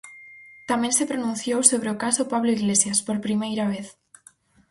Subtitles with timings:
[0.69, 3.87] Tamén se pronunciou sobre o caso Pablo Iglesias, por primeira vez.